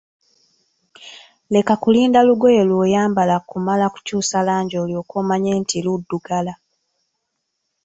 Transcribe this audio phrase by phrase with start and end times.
[1.53, 6.53] Leka kulinda lugoye lw'oyambala kumala kukyusa langi olyoke omanye nti luddugala.